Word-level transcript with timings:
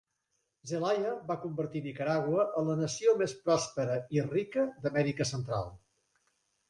Zelaya 0.69 1.11
va 1.31 1.35
convertir 1.43 1.81
Nicaragua 1.87 2.45
en 2.61 2.67
la 2.71 2.77
nació 2.81 3.13
més 3.21 3.37
pròspera 3.45 4.01
i 4.19 4.25
rica 4.33 4.65
d'Amèrica 4.87 5.29
Central. 5.37 5.71